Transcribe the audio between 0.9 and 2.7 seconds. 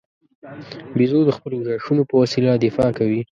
بیزو د خپلو غاښو په وسیله